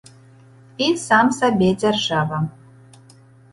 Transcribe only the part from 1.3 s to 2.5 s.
сабе дзяржава.